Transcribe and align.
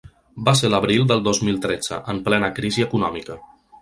Va 0.47 0.53
ser 0.61 0.69
l’abril 0.73 1.03
del 1.11 1.21
dos 1.27 1.41
mil 1.49 1.59
tretze, 1.67 1.99
en 2.15 2.23
plena 2.31 2.51
crisi 2.61 2.87
econòmica. 2.87 3.37